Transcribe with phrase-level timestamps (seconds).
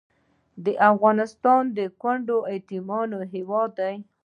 [0.91, 3.95] افغانستان د کونډو او یتیمانو هیواد دی